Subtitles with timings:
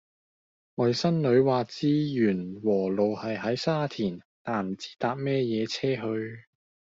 [0.77, 6.45] 外甥女話知源禾路係喺沙田但係唔知搭咩野車去